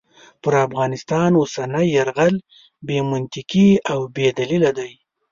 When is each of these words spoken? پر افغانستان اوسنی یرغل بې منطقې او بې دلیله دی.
پر 0.41 0.53
افغانستان 0.67 1.31
اوسنی 1.37 1.85
یرغل 1.97 2.35
بې 2.87 2.97
منطقې 3.11 3.69
او 3.91 3.99
بې 4.15 4.27
دلیله 4.39 4.71
دی. 4.77 4.91